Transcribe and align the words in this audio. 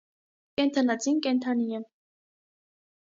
Կենդանածին 0.59 1.21
կենդանի 1.27 1.69
է։ 1.81 1.85